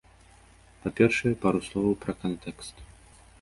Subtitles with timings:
[0.85, 2.75] Па-першае, пару словаў пра кантэкст.